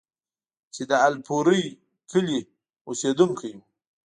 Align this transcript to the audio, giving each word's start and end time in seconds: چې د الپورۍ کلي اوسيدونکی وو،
چې 0.73 0.81
د 0.89 0.91
الپورۍ 1.07 1.63
کلي 2.11 2.39
اوسيدونکی 2.87 3.51
وو، 3.55 3.63